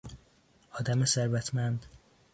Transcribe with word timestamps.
آدم 0.71 1.05
ثروتمند 1.05 1.85